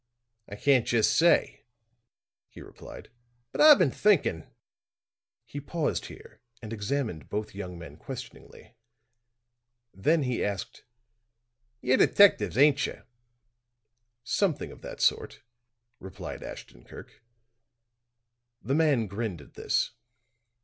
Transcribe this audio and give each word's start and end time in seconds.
"I 0.49 0.55
can't 0.55 0.87
just 0.87 1.15
say," 1.15 1.63
he 2.49 2.59
replied. 2.59 3.11
"But 3.51 3.61
I've 3.61 3.77
been 3.77 3.91
thinking" 3.91 4.47
he 5.53 5.59
paused 5.61 6.07
here 6.07 6.41
and 6.59 6.73
examined 6.73 7.29
both 7.29 7.53
young 7.53 7.77
men 7.77 7.97
questioningly. 7.97 8.73
Then 9.93 10.23
he 10.23 10.43
asked: 10.43 10.85
"You're 11.81 11.97
detectives, 11.97 12.57
ain't 12.57 12.83
you?" 12.87 13.03
"Something 14.23 14.71
of 14.71 14.81
that 14.81 15.01
sort," 15.01 15.43
replied 15.99 16.41
Ashton 16.41 16.83
Kirk. 16.83 17.21
The 18.59 18.73
man 18.73 19.05
grinned 19.05 19.39
at 19.39 19.53
this. 19.53 19.91